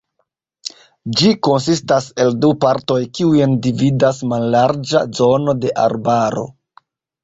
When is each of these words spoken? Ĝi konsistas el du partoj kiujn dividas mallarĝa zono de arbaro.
Ĝi 1.19 1.33
konsistas 1.47 2.09
el 2.25 2.33
du 2.47 2.51
partoj 2.67 2.99
kiujn 3.19 3.57
dividas 3.69 4.27
mallarĝa 4.35 5.07
zono 5.23 5.61
de 5.65 5.81
arbaro. 5.89 6.53